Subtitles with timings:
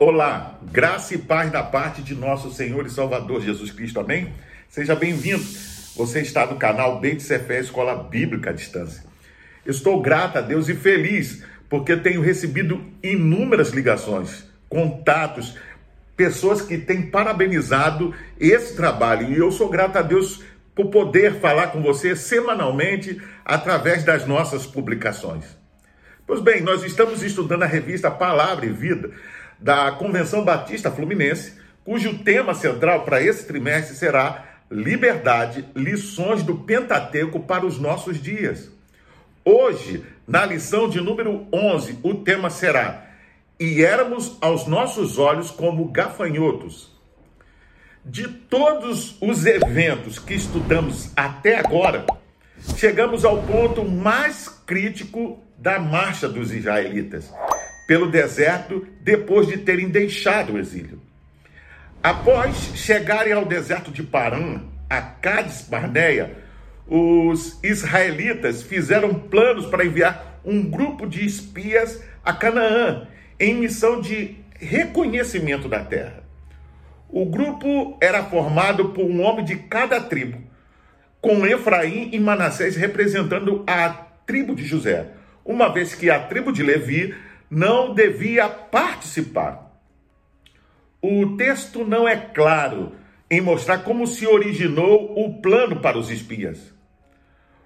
[0.00, 4.32] Olá, graça e paz da parte de nosso Senhor e Salvador Jesus Cristo, amém?
[4.68, 5.42] Seja bem-vindo.
[5.96, 9.02] Você está no canal Beit Sefer Escola Bíblica à Distância.
[9.66, 15.56] Estou grato a Deus e feliz porque tenho recebido inúmeras ligações, contatos,
[16.16, 20.44] pessoas que têm parabenizado esse trabalho e eu sou grato a Deus
[20.76, 25.58] por poder falar com você semanalmente através das nossas publicações.
[26.24, 29.10] Pois bem, nós estamos estudando a revista Palavra e Vida
[29.58, 31.54] da Convenção Batista Fluminense,
[31.84, 38.70] cujo tema central para esse trimestre será Liberdade, lições do Pentateuco para os nossos dias.
[39.42, 43.06] Hoje, na lição de número 11, o tema será:
[43.58, 46.94] E éramos aos nossos olhos como gafanhotos.
[48.04, 52.04] De todos os eventos que estudamos até agora,
[52.76, 57.32] chegamos ao ponto mais crítico da marcha dos israelitas
[57.88, 61.00] pelo deserto depois de terem deixado o exílio.
[62.02, 66.36] Após chegarem ao deserto de Paran, a Cádiz Barneia,
[66.86, 73.08] os israelitas fizeram planos para enviar um grupo de espias a Canaã
[73.40, 76.22] em missão de reconhecimento da terra.
[77.08, 80.38] O grupo era formado por um homem de cada tribo,
[81.22, 83.88] com Efraim e Manassés representando a
[84.26, 85.06] tribo de José,
[85.42, 87.14] uma vez que a tribo de Levi
[87.50, 89.68] não devia participar.
[91.00, 92.92] O texto não é claro
[93.30, 96.74] em mostrar como se originou o plano para os espias.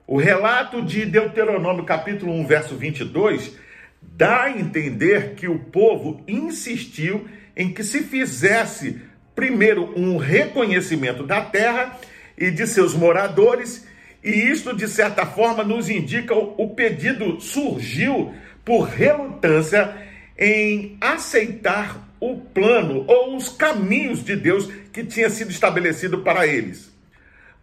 [0.06, 3.56] O relato de Deuteronômio capítulo 1, verso 22,
[4.00, 9.00] dá a entender que o povo insistiu em que se fizesse
[9.34, 11.98] primeiro um reconhecimento da terra
[12.36, 13.86] e de seus moradores,
[14.22, 19.96] e isto de certa forma nos indica o pedido surgiu por relutância
[20.38, 26.92] em aceitar o plano ou os caminhos de Deus que tinha sido estabelecido para eles.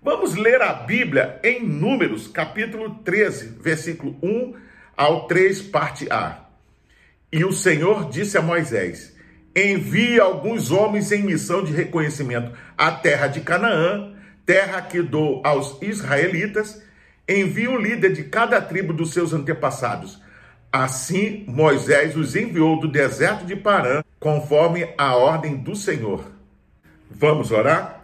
[0.01, 4.53] Vamos ler a Bíblia em Números, capítulo 13, versículo 1
[4.95, 6.45] ao 3, parte A.
[7.31, 9.15] E o Senhor disse a Moisés:
[9.55, 14.13] Envie alguns homens em missão de reconhecimento à terra de Canaã,
[14.45, 16.81] terra que dou aos israelitas.
[17.27, 20.19] Envie o líder de cada tribo dos seus antepassados
[20.71, 26.23] Assim Moisés os enviou do deserto de Parã, conforme a ordem do Senhor.
[27.09, 28.03] Vamos orar?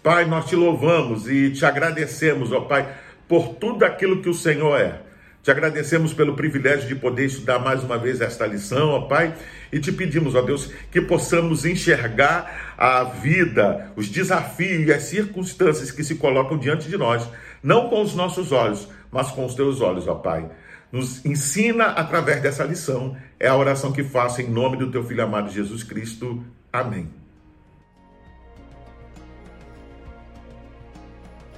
[0.00, 2.86] Pai, nós te louvamos e te agradecemos, ó Pai,
[3.26, 5.00] por tudo aquilo que o Senhor é.
[5.42, 9.34] Te agradecemos pelo privilégio de poder estudar mais uma vez esta lição, ó Pai,
[9.72, 15.90] e te pedimos, ó Deus, que possamos enxergar a vida, os desafios e as circunstâncias
[15.90, 17.28] que se colocam diante de nós,
[17.62, 20.50] não com os nossos olhos, mas com os teus olhos, ó Pai
[20.94, 23.16] nos ensina através dessa lição.
[23.40, 26.44] É a oração que faço em nome do teu filho amado Jesus Cristo.
[26.72, 27.08] Amém.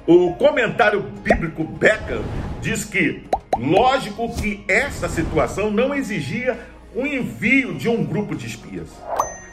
[0.07, 2.23] O comentário bíblico Beckham
[2.63, 3.25] diz que,
[3.59, 6.59] lógico que essa situação não exigia
[6.95, 8.89] o envio de um grupo de espias,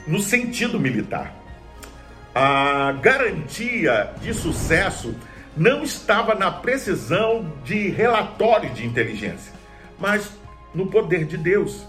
[0.08, 1.35] no sentido militar.
[2.34, 5.14] A garantia de sucesso
[5.56, 9.64] não estava na precisão de relatórios de inteligência
[10.03, 10.30] mas
[10.75, 11.88] no poder de Deus.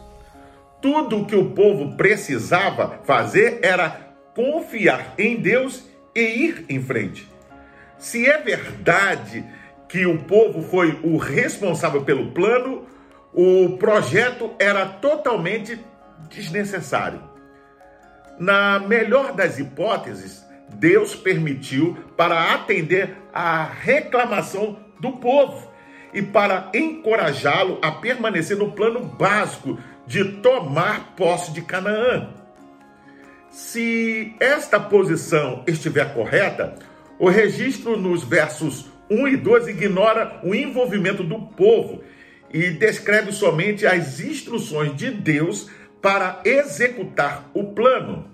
[0.80, 7.28] Tudo o que o povo precisava fazer era confiar em Deus e ir em frente.
[7.98, 9.44] Se é verdade
[9.88, 12.86] que o povo foi o responsável pelo plano,
[13.32, 15.80] o projeto era totalmente
[16.28, 17.20] desnecessário.
[18.38, 20.44] Na melhor das hipóteses,
[20.84, 25.72] Deus permitiu para atender à reclamação do povo
[26.12, 32.34] e para encorajá-lo a permanecer no plano básico de tomar posse de Canaã.
[33.48, 36.74] Se esta posição estiver correta,
[37.18, 42.04] o registro nos versos 1 e 2 ignora o envolvimento do povo
[42.52, 45.70] e descreve somente as instruções de Deus
[46.02, 48.33] para executar o plano.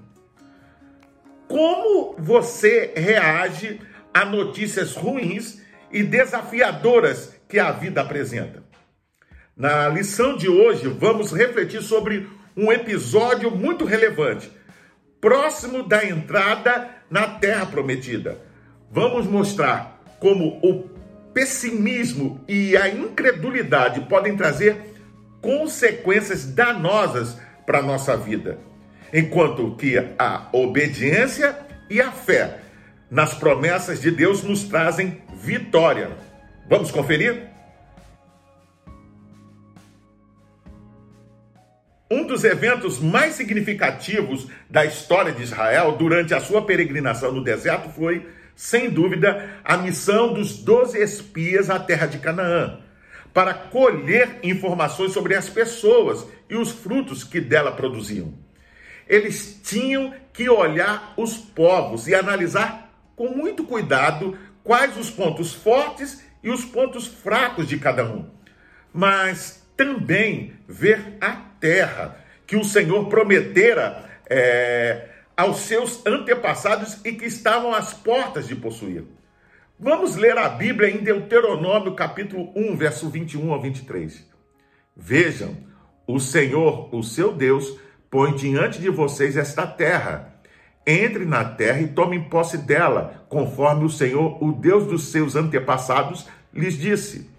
[1.50, 3.81] Como você reage
[4.14, 5.61] a notícias ruins
[5.91, 8.62] e desafiadoras que a vida apresenta.
[9.56, 14.49] Na lição de hoje, vamos refletir sobre um episódio muito relevante,
[15.20, 18.38] próximo da entrada na Terra Prometida.
[18.88, 20.88] Vamos mostrar como o
[21.35, 24.76] pessimismo e a incredulidade podem trazer
[25.43, 27.37] consequências danosas
[27.67, 28.56] para a nossa vida,
[29.12, 31.57] enquanto que a obediência
[31.89, 32.61] e a fé
[33.11, 36.11] nas promessas de Deus nos trazem vitória.
[36.69, 37.51] Vamos conferir?
[42.12, 47.89] Um dos eventos mais significativos da história de Israel durante a sua peregrinação no deserto
[47.91, 52.81] foi, sem dúvida, a missão dos doze espias à terra de Canaã,
[53.33, 58.35] para colher informações sobre as pessoas e os frutos que dela produziam.
[59.11, 66.25] Eles tinham que olhar os povos e analisar com muito cuidado quais os pontos fortes
[66.45, 68.31] e os pontos fracos de cada um.
[68.95, 77.25] Mas também ver a terra que o Senhor prometera é, aos seus antepassados e que
[77.25, 79.03] estavam às portas de possuir.
[79.77, 84.25] Vamos ler a Bíblia em Deuteronômio, capítulo 1, verso 21 ao 23.
[84.95, 85.56] Vejam,
[86.06, 87.77] o Senhor, o seu Deus,
[88.11, 90.35] põe diante de vocês esta terra.
[90.87, 96.27] Entre na terra e tomem posse dela, conforme o Senhor, o Deus dos seus antepassados,
[96.53, 97.31] lhes disse.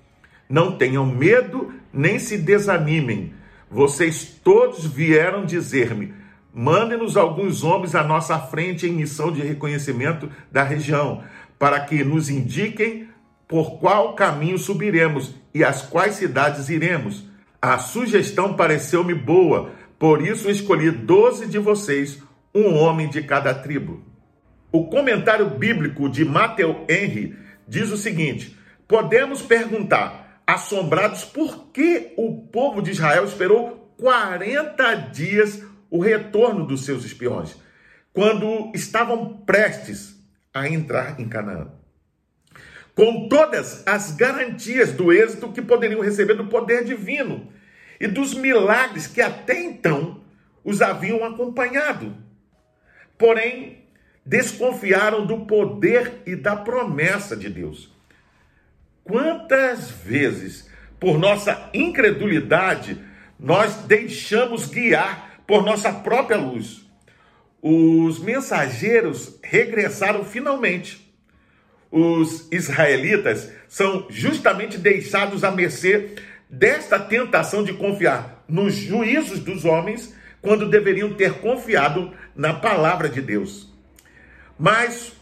[0.47, 3.33] Não tenham medo, nem se desanimem
[3.71, 6.13] vocês todos vieram dizer-me:
[6.53, 11.23] mandem-nos alguns homens à nossa frente em missão de reconhecimento da região,
[11.57, 13.07] para que nos indiquem
[13.47, 17.25] por qual caminho subiremos e às quais cidades iremos.
[17.61, 19.69] A sugestão pareceu-me boa,
[20.01, 22.17] por isso escolhi doze de vocês,
[22.55, 24.03] um homem de cada tribo.
[24.71, 27.37] O comentário bíblico de Matthew Henry
[27.67, 28.57] diz o seguinte:
[28.87, 37.05] podemos perguntar assombrados porque o povo de Israel esperou 40 dias o retorno dos seus
[37.05, 37.55] espiões,
[38.11, 40.19] quando estavam prestes
[40.51, 41.67] a entrar em Canaã.
[42.95, 47.60] Com todas as garantias do êxito que poderiam receber do poder divino
[48.01, 50.21] e dos milagres que até então
[50.63, 52.17] os haviam acompanhado.
[53.15, 53.85] Porém,
[54.25, 57.91] desconfiaram do poder e da promessa de Deus.
[59.03, 60.67] Quantas vezes,
[60.99, 62.99] por nossa incredulidade,
[63.39, 66.83] nós deixamos guiar por nossa própria luz?
[67.61, 71.07] Os mensageiros regressaram finalmente.
[71.91, 76.15] Os israelitas são justamente deixados à mercê
[76.51, 83.21] desta tentação de confiar nos juízos dos homens quando deveriam ter confiado na palavra de
[83.21, 83.71] Deus.
[84.59, 85.13] Mas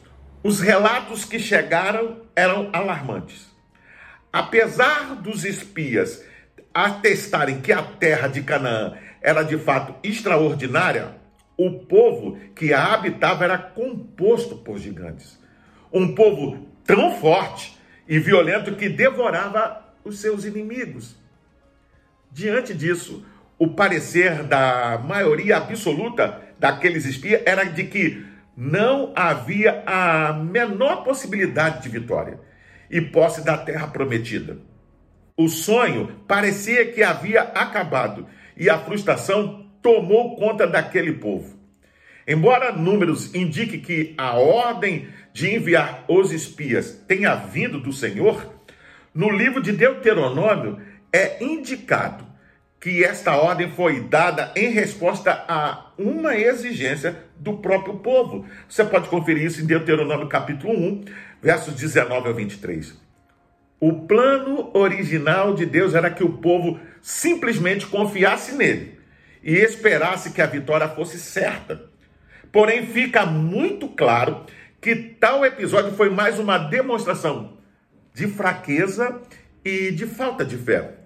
[0.41, 3.47] os relatos que chegaram eram alarmantes.
[4.33, 6.23] Apesar dos espias
[6.73, 11.15] atestarem que a terra de Canaã era de fato extraordinária,
[11.57, 15.37] o povo que a habitava era composto por gigantes.
[15.91, 17.77] Um povo tão forte
[18.07, 21.18] e violento que devorava os seus inimigos.
[22.31, 23.25] Diante disso,
[23.57, 31.83] o parecer da maioria absoluta daqueles espias era de que não havia a menor possibilidade
[31.83, 32.39] de vitória
[32.89, 34.57] e posse da terra prometida.
[35.35, 38.27] O sonho parecia que havia acabado
[38.57, 41.57] e a frustração tomou conta daquele povo.
[42.27, 48.53] Embora números indiquem que a ordem de enviar os espias tenha vindo do Senhor,
[49.13, 50.79] no livro de Deuteronômio
[51.11, 52.29] é indicado
[52.79, 58.45] que esta ordem foi dada em resposta a uma exigência do próprio povo.
[58.69, 61.05] Você pode conferir isso em Deuteronômio capítulo 1,
[61.41, 62.97] versos 19 ao 23.
[63.81, 68.99] O plano original de Deus era que o povo simplesmente confiasse nele
[69.43, 71.89] e esperasse que a vitória fosse certa.
[72.51, 74.45] Porém, fica muito claro
[74.81, 77.57] que tal episódio foi mais uma demonstração
[78.13, 79.21] de fraqueza
[79.63, 80.98] e de falta de fé.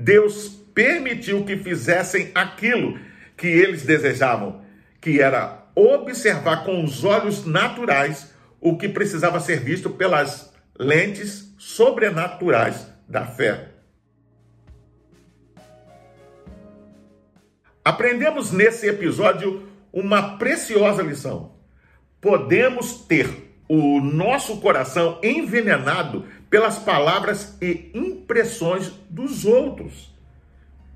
[0.00, 2.98] Deus permitiu que fizessem aquilo
[3.36, 4.62] que eles desejavam,
[5.00, 12.86] que era observar com os olhos naturais o que precisava ser visto pelas lentes sobrenaturais
[13.06, 13.68] da fé.
[17.84, 21.56] Aprendemos nesse episódio uma preciosa lição.
[22.20, 23.28] Podemos ter
[23.68, 30.12] o nosso coração envenenado pelas palavras e impressões dos outros.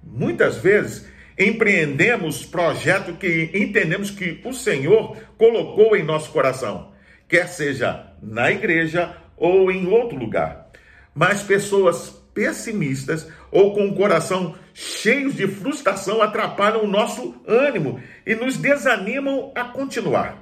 [0.02, 1.06] Muitas vezes
[1.38, 6.92] empreendemos projeto que entendemos que o Senhor colocou em nosso coração
[7.28, 10.68] quer seja na igreja ou em outro lugar.
[11.14, 18.34] Mas pessoas pessimistas ou com o coração cheios de frustração atrapalham o nosso ânimo e
[18.34, 20.38] nos desanimam a continuar.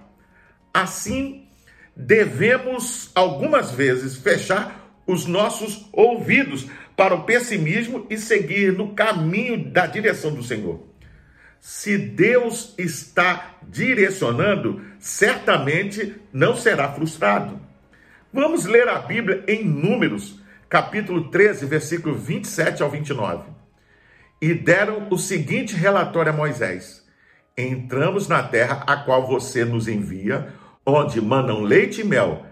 [0.72, 1.48] Assim,
[1.94, 6.66] devemos algumas vezes fechar os nossos ouvidos
[6.96, 10.80] para o pessimismo e seguir no caminho da direção do Senhor.
[11.60, 17.60] Se Deus está direcionando, certamente não será frustrado.
[18.32, 23.52] Vamos ler a Bíblia em Números, capítulo 13, versículo 27 ao 29.
[24.42, 27.06] e deram o seguinte relatório a Moisés:
[27.56, 30.52] Entramos na terra a qual você nos envia,
[30.84, 32.44] onde mandam leite e mel.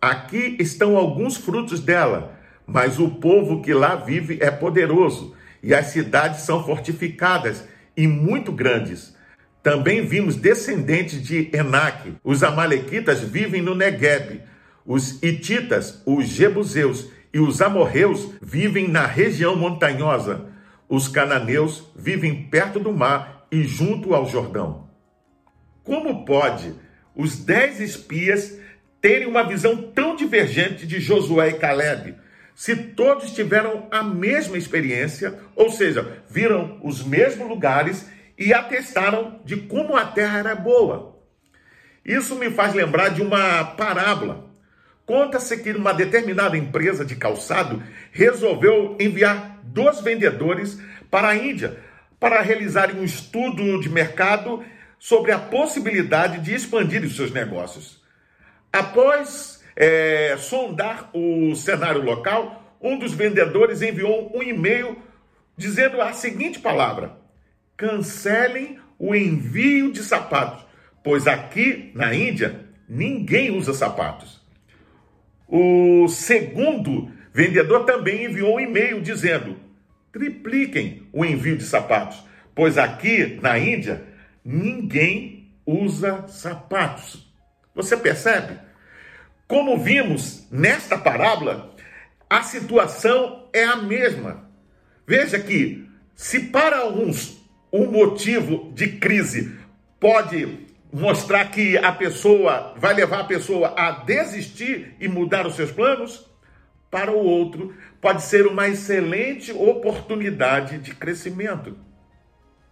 [0.00, 2.36] Aqui estão alguns frutos dela,
[2.66, 8.52] mas o povo que lá vive é poderoso, e as cidades são fortificadas e muito
[8.52, 9.16] grandes.
[9.62, 12.14] Também vimos descendentes de Enaque.
[12.22, 14.42] Os amalequitas vivem no Negueb.
[14.84, 20.46] Os hititas, os jebuseus e os amorreus vivem na região montanhosa.
[20.88, 24.88] Os cananeus vivem perto do mar e junto ao Jordão.
[25.82, 26.72] Como pode
[27.14, 28.56] os dez espias
[29.06, 32.16] terem uma visão tão divergente de Josué e Caleb?
[32.56, 39.58] Se todos tiveram a mesma experiência, ou seja, viram os mesmos lugares e atestaram de
[39.58, 41.20] como a terra era boa.
[42.04, 44.50] Isso me faz lembrar de uma parábola.
[45.04, 51.78] Conta-se que uma determinada empresa de calçado resolveu enviar dois vendedores para a Índia
[52.18, 54.64] para realizarem um estudo de mercado
[54.98, 58.04] sobre a possibilidade de expandir os seus negócios.
[58.76, 64.98] Após é, sondar o cenário local, um dos vendedores enviou um e-mail
[65.56, 67.16] dizendo a seguinte palavra:
[67.74, 70.66] cancelem o envio de sapatos,
[71.02, 74.42] pois aqui na Índia ninguém usa sapatos.
[75.48, 79.56] O segundo vendedor também enviou um e-mail dizendo:
[80.12, 82.22] tripliquem o envio de sapatos,
[82.54, 84.04] pois aqui na Índia
[84.44, 87.26] ninguém usa sapatos.
[87.74, 88.65] Você percebe?
[89.48, 91.74] Como vimos nesta parábola,
[92.28, 94.50] a situação é a mesma.
[95.06, 99.56] Veja que, se para alguns o motivo de crise
[100.00, 105.70] pode mostrar que a pessoa vai levar a pessoa a desistir e mudar os seus
[105.70, 106.28] planos,
[106.90, 111.76] para o outro pode ser uma excelente oportunidade de crescimento.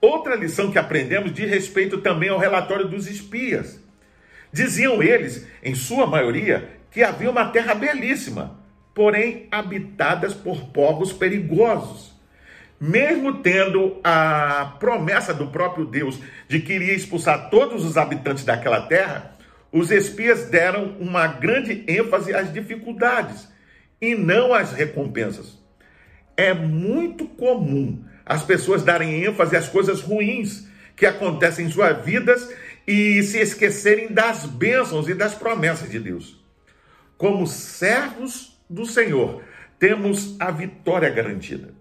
[0.01, 3.84] Outra lição que aprendemos diz respeito também ao relatório dos espias.
[4.55, 8.59] Diziam eles, em sua maioria, que havia uma terra belíssima,
[8.95, 12.15] porém habitadas por povos perigosos
[12.81, 18.83] mesmo tendo a promessa do próprio Deus de que iria expulsar todos os habitantes daquela
[18.83, 19.33] terra,
[19.73, 23.49] os espias deram uma grande ênfase às dificuldades
[24.01, 25.59] e não às recompensas.
[26.37, 32.55] É muito comum as pessoas darem ênfase às coisas ruins que acontecem em suas vidas
[32.87, 36.43] e se esquecerem das bênçãos e das promessas de Deus.
[37.17, 39.43] Como servos do Senhor,
[39.79, 41.73] temos a vitória garantida.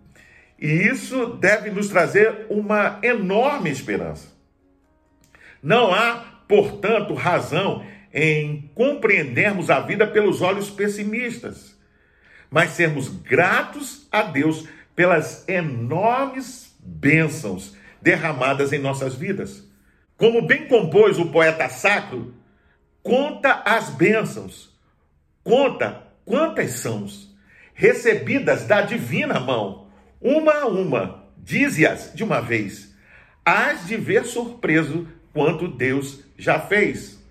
[0.60, 4.28] E isso deve nos trazer uma enorme esperança.
[5.62, 11.78] Não há, portanto, razão em compreendermos a vida pelos olhos pessimistas,
[12.50, 19.68] mas sermos gratos a Deus pelas enormes bênçãos derramadas em nossas vidas.
[20.18, 22.34] Como bem compôs o poeta sacro,
[23.02, 24.74] conta as bênçãos,
[25.44, 27.06] conta quantas são
[27.74, 29.88] recebidas da divina mão.
[30.22, 32.96] Uma a uma, dize-as de uma vez,
[33.44, 37.22] hás de ver surpreso quanto Deus já fez.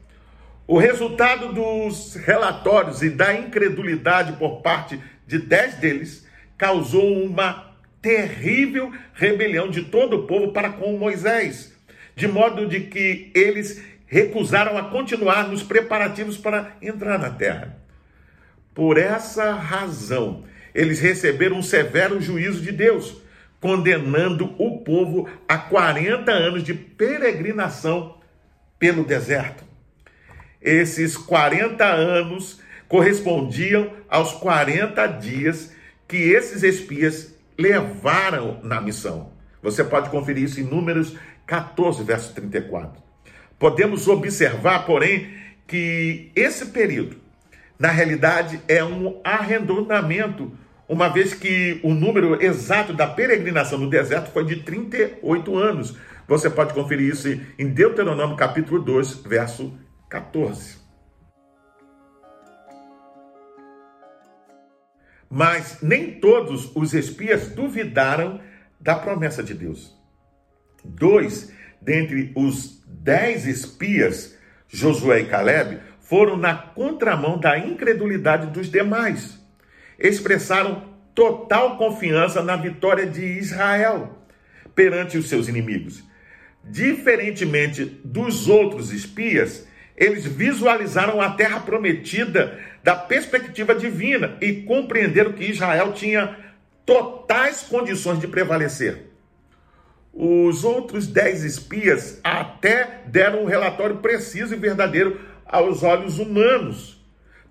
[0.66, 6.26] O resultado dos relatórios e da incredulidade por parte de dez deles
[6.58, 11.72] causou uma terrível rebelião de todo o povo para com Moisés,
[12.14, 17.76] de modo de que eles recusaram a continuar nos preparativos para entrar na terra.
[18.74, 23.22] Por essa razão, eles receberam um severo juízo de Deus,
[23.60, 28.18] condenando o povo a 40 anos de peregrinação
[28.78, 29.64] pelo deserto.
[30.60, 35.72] Esses 40 anos correspondiam aos 40 dias
[36.06, 39.32] que esses espias levaram na missão.
[39.62, 41.16] Você pode conferir isso em Números
[41.52, 43.02] 14, verso 34.
[43.58, 45.34] Podemos observar, porém,
[45.66, 47.16] que esse período,
[47.78, 50.50] na realidade, é um arredondamento
[50.88, 55.94] uma vez que o número exato da peregrinação no deserto foi de 38 anos.
[56.26, 57.28] Você pode conferir isso
[57.58, 59.78] em Deuteronômio capítulo 2, verso
[60.08, 60.78] 14.
[65.28, 68.40] Mas nem todos os espias duvidaram
[68.80, 70.01] da promessa de Deus.
[70.84, 74.36] Dois dentre os dez espias,
[74.68, 79.42] Josué e Caleb, foram na contramão da incredulidade dos demais
[80.02, 80.82] expressaram
[81.14, 84.18] total confiança na vitória de Israel
[84.74, 86.02] perante os seus inimigos.
[86.64, 95.44] Diferentemente dos outros espias, eles visualizaram a terra prometida da perspectiva divina e compreenderam que
[95.44, 96.36] Israel tinha
[96.84, 99.11] totais condições de prevalecer.
[100.12, 107.02] Os outros dez espias até deram um relatório preciso e verdadeiro aos olhos humanos,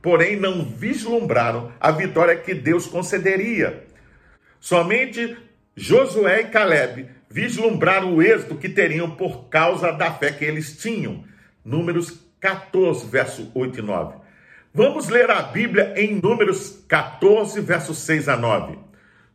[0.02, 3.84] porém não vislumbraram a vitória que Deus concederia.
[4.60, 5.36] Somente
[5.76, 11.24] Josué e Caleb vislumbraram o êxito que teriam por causa da fé que eles tinham.
[11.64, 14.16] Números 14, verso 8 e 9.
[14.74, 18.78] Vamos ler a Bíblia em Números 14, versos 6 a 9.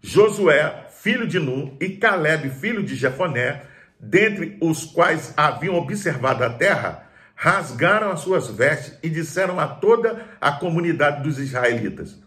[0.00, 3.62] Josué, filho de Nun, e Caleb, filho de Jefoné,
[4.00, 10.26] dentre os quais haviam observado a terra, rasgaram as suas vestes e disseram a toda
[10.40, 12.18] a comunidade dos israelitas: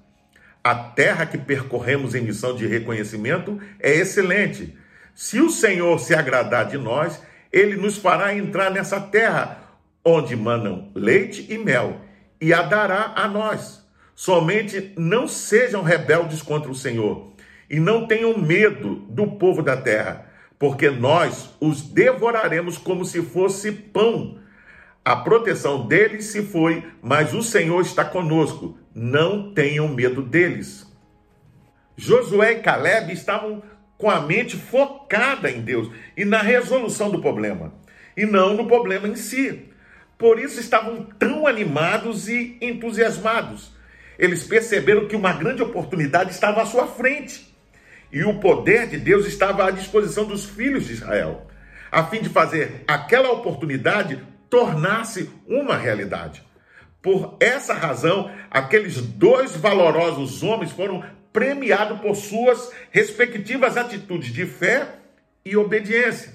[0.63, 4.77] A terra que percorremos em missão de reconhecimento é excelente.
[5.13, 7.21] Se o Senhor se agradar de nós,
[7.51, 9.57] ele nos fará entrar nessa terra,
[10.05, 12.00] onde manam leite e mel,
[12.39, 13.86] e a dará a nós.
[14.15, 17.29] Somente não sejam rebeldes contra o Senhor,
[17.69, 20.25] e não tenham medo do povo da terra,
[20.57, 24.39] porque nós os devoraremos como se fosse pão
[25.09, 28.77] a proteção deles se foi, mas o Senhor está conosco.
[28.93, 30.85] Não tenham medo deles.
[31.97, 33.63] Josué e Caleb estavam
[33.97, 37.73] com a mente focada em Deus e na resolução do problema,
[38.15, 39.69] e não no problema em si.
[40.15, 43.73] Por isso estavam tão animados e entusiasmados.
[44.17, 47.49] Eles perceberam que uma grande oportunidade estava à sua frente
[48.11, 51.47] e o poder de Deus estava à disposição dos filhos de Israel,
[51.91, 56.43] a fim de fazer aquela oportunidade tornasse uma realidade.
[57.01, 64.95] Por essa razão, aqueles dois valorosos homens foram premiados por suas respectivas atitudes de fé
[65.45, 66.33] e obediência,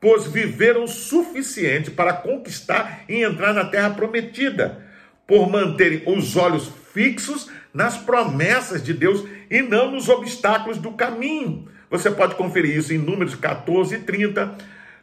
[0.00, 4.84] pois viveram o suficiente para conquistar e entrar na terra prometida,
[5.26, 11.68] por manterem os olhos fixos nas promessas de Deus e não nos obstáculos do caminho.
[11.90, 14.56] Você pode conferir isso em Números 14 e 30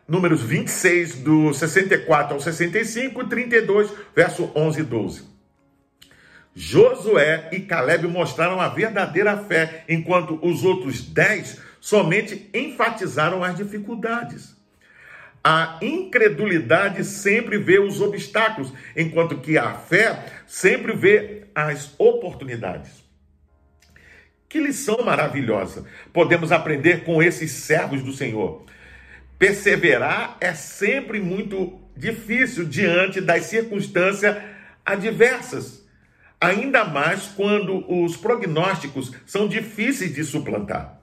[0.07, 5.23] números 26, do 64 ao 65, e 32, verso 11 e 12.
[6.55, 14.55] Josué e Caleb mostraram a verdadeira fé, enquanto os outros dez somente enfatizaram as dificuldades.
[15.43, 23.03] A incredulidade sempre vê os obstáculos, enquanto que a fé sempre vê as oportunidades.
[24.47, 28.63] Que lição maravilhosa podemos aprender com esses servos do Senhor.
[29.39, 34.37] Perseverar é sempre muito difícil diante das circunstâncias
[34.85, 35.83] adversas,
[36.39, 41.01] ainda mais quando os prognósticos são difíceis de suplantar.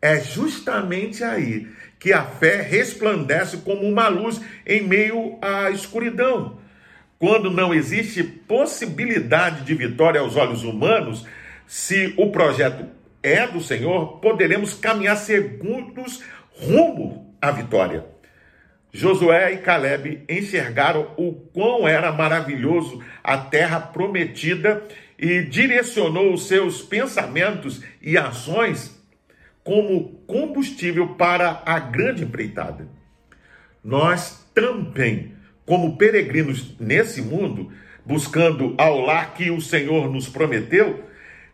[0.00, 6.58] É justamente aí que a fé resplandece como uma luz em meio à escuridão.
[7.18, 11.26] Quando não existe possibilidade de vitória aos olhos humanos,
[11.66, 12.86] se o projeto
[13.22, 18.06] é do Senhor, poderemos caminhar segundos rumo a vitória.
[18.92, 24.82] Josué e Caleb enxergaram o quão era maravilhoso a terra prometida
[25.18, 28.96] e direcionou os seus pensamentos e ações
[29.62, 32.88] como combustível para a grande empreitada.
[33.84, 35.34] Nós também,
[35.68, 37.70] como peregrinos nesse mundo,
[38.02, 41.04] buscando ao lar que o Senhor nos prometeu,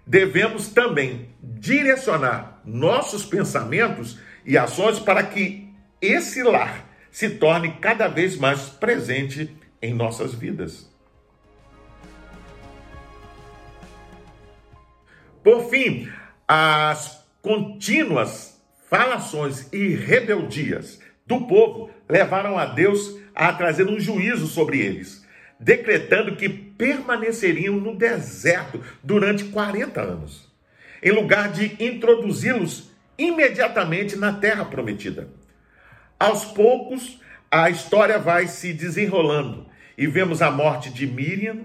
[0.06, 5.68] devemos também direcionar nossos pensamentos e ações para que
[6.00, 10.88] esse lar se torne cada vez mais presente em nossas vidas.
[15.42, 16.08] Por fim,
[16.46, 24.78] as contínuas falações e rebeldias do povo levaram a Deus a trazer um juízo sobre
[24.78, 25.26] eles,
[25.58, 30.52] decretando que permaneceriam no deserto durante 40 anos,
[31.02, 35.28] em lugar de introduzi-los imediatamente na terra prometida.
[36.18, 41.62] Aos poucos, a história vai se desenrolando e vemos a morte de Miriam,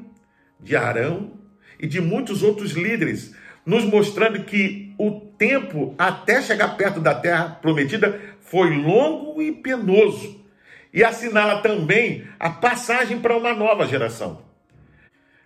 [0.59, 1.33] de Arão
[1.79, 3.33] e de muitos outros líderes,
[3.65, 10.43] nos mostrando que o tempo até chegar perto da terra prometida foi longo e penoso,
[10.91, 14.41] e assinala também a passagem para uma nova geração.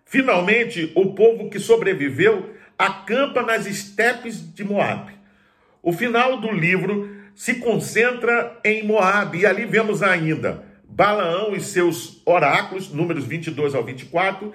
[0.05, 5.13] Finalmente, o povo que sobreviveu acampa nas estepes de Moabe.
[5.81, 12.21] O final do livro se concentra em Moabe, e ali vemos ainda Balaão e seus
[12.25, 14.53] oráculos, números 22 ao 24,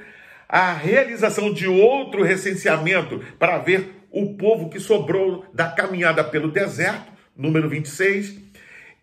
[0.48, 7.17] a realização de outro recenseamento para ver o povo que sobrou da caminhada pelo deserto,
[7.38, 8.36] número 26.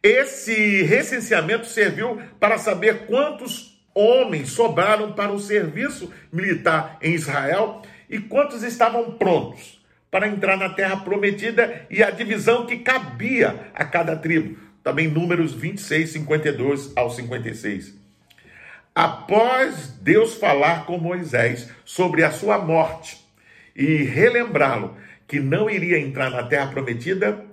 [0.03, 8.19] Esse recenseamento serviu para saber quantos homens sobraram para o serviço militar em Israel e
[8.19, 14.15] quantos estavam prontos para entrar na terra prometida e a divisão que cabia a cada
[14.15, 14.57] tribo.
[14.83, 17.95] também Números 26, 52 ao 56.
[18.93, 23.17] Após Deus falar com Moisés sobre a sua morte
[23.75, 24.95] e relembrá-lo
[25.27, 27.43] que não iria entrar na terra prometida,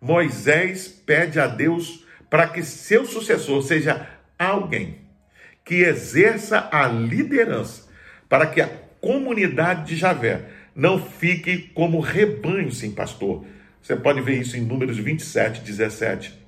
[0.00, 4.08] Moisés pede a Deus para que seu sucessor seja
[4.38, 4.98] alguém
[5.64, 7.88] que exerça a liderança,
[8.28, 8.68] para que a
[9.00, 13.44] comunidade de Javé não fique como rebanho sem pastor.
[13.82, 16.38] Você pode ver isso em Números 27, 17.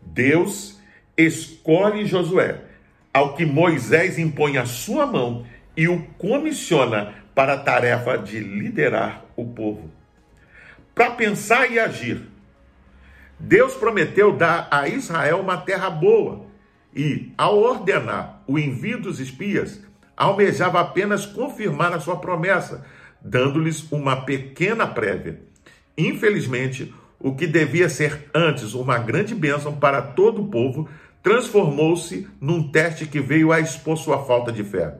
[0.00, 0.80] Deus
[1.16, 2.60] escolhe Josué,
[3.12, 5.44] ao que Moisés impõe a sua mão
[5.76, 9.99] e o comissiona para a tarefa de liderar o povo.
[11.00, 12.28] Para pensar e agir,
[13.38, 16.44] Deus prometeu dar a Israel uma terra boa
[16.94, 19.80] e, ao ordenar o envio dos espias,
[20.14, 22.84] almejava apenas confirmar a sua promessa,
[23.18, 25.40] dando-lhes uma pequena prévia.
[25.96, 30.86] Infelizmente, o que devia ser antes uma grande bênção para todo o povo
[31.22, 34.98] transformou-se num teste que veio a expor sua falta de fé.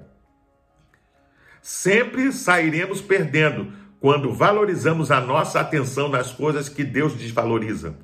[1.61, 7.95] Sempre sairemos perdendo quando valorizamos a nossa atenção nas coisas que Deus desvaloriza.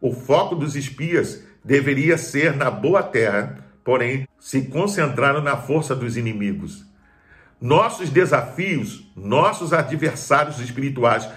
[0.00, 6.16] O foco dos espias deveria ser na boa terra, porém se concentraram na força dos
[6.16, 6.84] inimigos.
[7.60, 11.28] Nossos desafios, nossos adversários espirituais,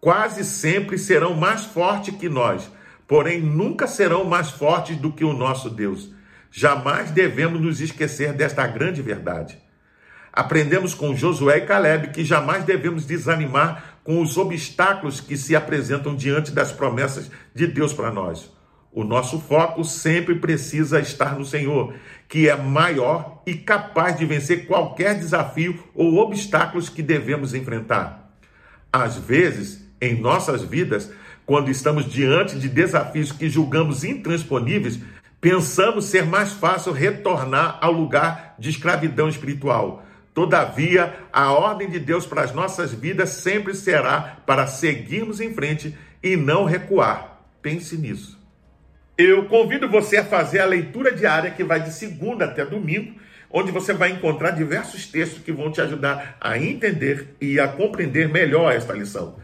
[0.00, 2.70] quase sempre serão mais fortes que nós,
[3.06, 6.10] porém nunca serão mais fortes do que o nosso Deus.
[6.50, 9.58] Jamais devemos nos esquecer desta grande verdade.
[10.36, 16.16] Aprendemos com Josué e Caleb que jamais devemos desanimar com os obstáculos que se apresentam
[16.16, 18.52] diante das promessas de Deus para nós.
[18.90, 21.94] O nosso foco sempre precisa estar no Senhor,
[22.28, 28.36] que é maior e capaz de vencer qualquer desafio ou obstáculos que devemos enfrentar.
[28.92, 31.12] Às vezes, em nossas vidas,
[31.46, 34.98] quando estamos diante de desafios que julgamos intransponíveis,
[35.40, 40.03] pensamos ser mais fácil retornar ao lugar de escravidão espiritual.
[40.34, 45.96] Todavia, a ordem de Deus para as nossas vidas sempre será para seguirmos em frente
[46.20, 47.40] e não recuar.
[47.62, 48.36] Pense nisso.
[49.16, 53.14] Eu convido você a fazer a leitura diária que vai de segunda até domingo,
[53.48, 58.28] onde você vai encontrar diversos textos que vão te ajudar a entender e a compreender
[58.28, 59.36] melhor esta lição.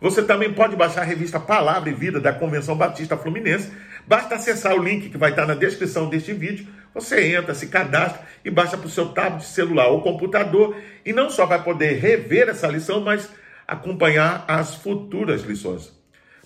[0.00, 3.70] Você também pode baixar a revista Palavra e Vida da Convenção Batista Fluminense.
[4.04, 6.66] Basta acessar o link que vai estar na descrição deste vídeo.
[6.94, 10.76] Você entra, se cadastra e baixa para o seu tablet, celular ou computador.
[11.04, 13.28] E não só vai poder rever essa lição, mas
[13.66, 15.92] acompanhar as futuras lições.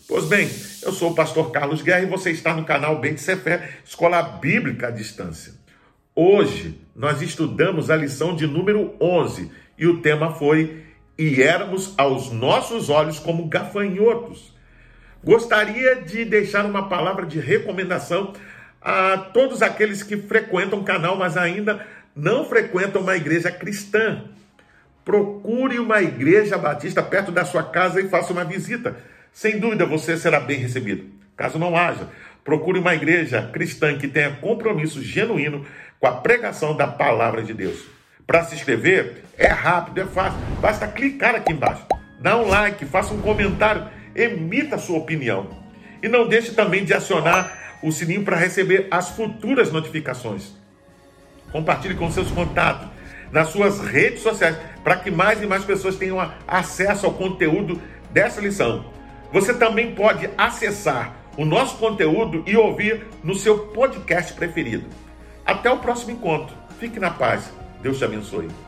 [0.08, 0.48] Pois bem,
[0.82, 4.22] eu sou o pastor Carlos Guerra e você está no canal Bem de Fé, Escola
[4.22, 5.54] Bíblica à Distância.
[6.14, 10.84] Hoje nós estudamos a lição de número 11 e o tema foi
[11.18, 14.54] E éramos aos nossos olhos como gafanhotos.
[15.24, 18.32] Gostaria de deixar uma palavra de recomendação
[18.86, 24.22] a todos aqueles que frequentam o canal, mas ainda não frequentam uma igreja cristã.
[25.04, 28.96] Procure uma igreja batista perto da sua casa e faça uma visita
[29.32, 31.04] sem dúvida você será bem recebido.
[31.36, 32.08] Caso não haja,
[32.44, 35.66] procure uma igreja cristã que tenha compromisso genuíno
[35.98, 37.84] com a pregação da palavra de Deus.
[38.24, 40.38] Para se inscrever, é rápido, é fácil.
[40.60, 41.84] Basta clicar aqui embaixo,
[42.20, 45.65] dá um like, faça um comentário, emita a sua opinião.
[46.06, 50.52] E não deixe também de acionar o sininho para receber as futuras notificações.
[51.50, 52.86] Compartilhe com seus contatos
[53.32, 58.40] nas suas redes sociais para que mais e mais pessoas tenham acesso ao conteúdo dessa
[58.40, 58.84] lição.
[59.32, 64.86] Você também pode acessar o nosso conteúdo e ouvir no seu podcast preferido.
[65.44, 66.56] Até o próximo encontro.
[66.78, 67.50] Fique na paz.
[67.82, 68.65] Deus te abençoe.